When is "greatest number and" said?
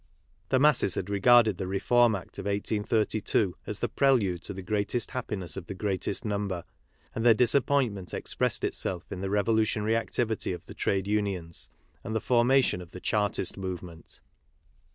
5.75-7.23